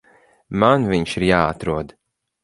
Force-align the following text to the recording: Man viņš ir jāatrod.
Man 0.61 0.87
viņš 0.91 1.13
ir 1.19 1.25
jāatrod. 1.27 1.93